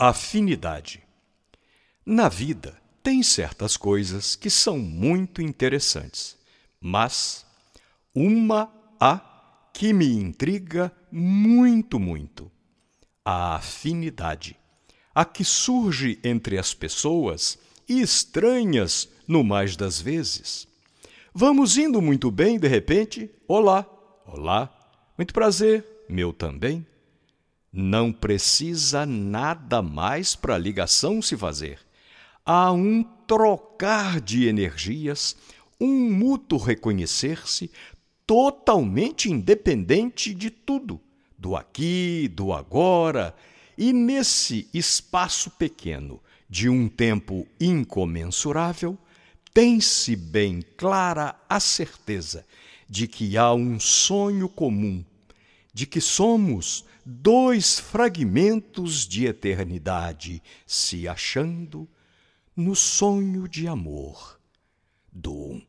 Afinidade. 0.00 1.02
Na 2.06 2.28
vida, 2.28 2.80
tem 3.02 3.20
certas 3.20 3.76
coisas 3.76 4.36
que 4.36 4.48
são 4.48 4.78
muito 4.78 5.42
interessantes, 5.42 6.38
mas 6.80 7.44
uma 8.14 8.72
há 9.00 9.20
que 9.72 9.92
me 9.92 10.06
intriga 10.06 10.92
muito, 11.10 11.98
muito: 11.98 12.48
a 13.24 13.56
afinidade, 13.56 14.56
a 15.12 15.24
que 15.24 15.42
surge 15.42 16.20
entre 16.22 16.58
as 16.58 16.72
pessoas 16.72 17.58
e 17.88 18.00
estranhas 18.00 19.08
no 19.26 19.42
mais 19.42 19.76
das 19.76 20.00
vezes. 20.00 20.68
Vamos 21.34 21.76
indo 21.76 22.00
muito 22.00 22.30
bem, 22.30 22.56
de 22.56 22.68
repente, 22.68 23.28
olá, 23.48 23.84
olá, 24.24 24.72
muito 25.18 25.34
prazer, 25.34 25.84
meu 26.08 26.32
também. 26.32 26.86
Não 27.72 28.12
precisa 28.12 29.04
nada 29.04 29.82
mais 29.82 30.34
para 30.34 30.54
a 30.54 30.58
ligação 30.58 31.20
se 31.20 31.36
fazer. 31.36 31.78
Há 32.44 32.72
um 32.72 33.02
trocar 33.26 34.20
de 34.20 34.48
energias, 34.48 35.36
um 35.78 36.10
mútuo 36.10 36.58
reconhecer-se 36.58 37.70
totalmente 38.26 39.30
independente 39.30 40.34
de 40.34 40.50
tudo, 40.50 41.00
do 41.38 41.54
aqui, 41.54 42.28
do 42.28 42.52
agora, 42.52 43.34
e 43.76 43.92
nesse 43.92 44.68
espaço 44.72 45.50
pequeno 45.50 46.20
de 46.48 46.68
um 46.68 46.88
tempo 46.88 47.46
incomensurável, 47.60 48.98
tem-se 49.52 50.16
bem 50.16 50.62
clara 50.76 51.34
a 51.48 51.60
certeza 51.60 52.44
de 52.88 53.06
que 53.06 53.36
há 53.36 53.52
um 53.52 53.78
sonho 53.78 54.48
comum, 54.48 55.04
de 55.72 55.86
que 55.86 56.00
somos 56.00 56.84
dois 57.10 57.78
fragmentos 57.78 59.08
de 59.08 59.24
eternidade 59.24 60.42
se 60.66 61.08
achando 61.08 61.88
no 62.54 62.76
sonho 62.76 63.48
de 63.48 63.66
amor 63.66 64.38
do 65.10 65.32
um. 65.32 65.62